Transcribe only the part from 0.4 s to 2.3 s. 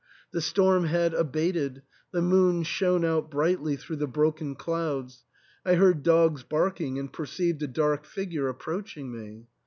storm had abated; the